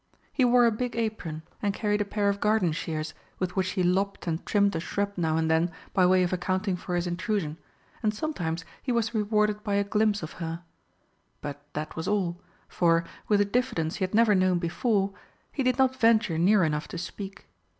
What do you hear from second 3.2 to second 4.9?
with which he lopped and trimmed a